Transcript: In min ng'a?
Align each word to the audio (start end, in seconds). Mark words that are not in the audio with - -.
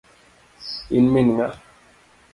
In 0.97 1.05
min 1.13 1.27
ng'a? 1.37 1.47